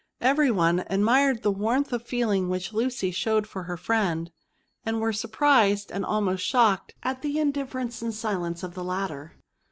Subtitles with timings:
[0.19, 4.31] Every one admired the warmth of feeling which Lucy showed for her firiend,
[4.83, 9.33] and were sur prised, and almost shocked, at the indifference and silence of the latter.